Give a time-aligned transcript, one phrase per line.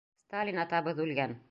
[0.29, 1.39] Сталин атабыҙ үлгән.